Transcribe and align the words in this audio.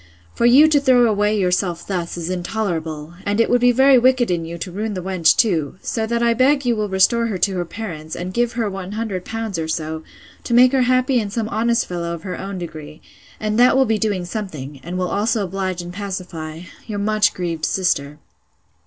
for 0.33 0.47
you 0.47 0.67
to 0.67 0.79
throw 0.79 1.05
away 1.05 1.37
yourself 1.39 1.85
thus, 1.85 2.17
is 2.17 2.27
intolerable; 2.31 3.13
and 3.23 3.39
it 3.39 3.51
would 3.51 3.61
be 3.61 3.71
very 3.71 3.99
wicked 3.99 4.31
in 4.31 4.45
you 4.45 4.57
to 4.57 4.71
ruin 4.71 4.95
the 4.95 5.03
wench 5.03 5.35
too. 5.35 5.75
So 5.83 6.07
that 6.07 6.23
I 6.23 6.33
beg 6.33 6.65
you 6.65 6.75
will 6.75 6.89
restore 6.89 7.27
her 7.27 7.37
to 7.37 7.55
her 7.57 7.65
parents, 7.65 8.15
and 8.15 8.33
give 8.33 8.53
her 8.53 8.67
100L. 8.67 9.59
or 9.63 9.67
so, 9.67 10.01
to 10.43 10.53
make 10.55 10.71
her 10.71 10.81
happy 10.81 11.19
in 11.19 11.29
some 11.29 11.47
honest 11.49 11.85
fellow 11.85 12.15
of 12.15 12.23
her 12.23 12.35
own 12.39 12.57
degree; 12.57 12.99
and 13.39 13.59
that 13.59 13.77
will 13.77 13.85
be 13.85 13.99
doing 13.99 14.25
something, 14.25 14.79
and 14.81 14.97
will 14.97 15.07
also 15.11 15.43
oblige 15.45 15.83
and 15.83 15.93
pacify 15.93 16.61
'Your 16.87 16.97
much 16.97 17.31
grieved 17.35 17.65
sister. 17.65 18.17